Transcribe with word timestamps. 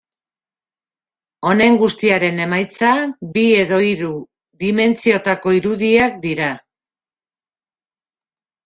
Honen 1.49 1.77
guztiaren 1.81 2.41
emaitza 2.47 2.95
bi 3.37 3.45
edo 3.67 3.81
hiru 3.91 4.11
dimentsiotako 4.65 5.55
irudiak 5.61 6.21
dira. 6.27 6.51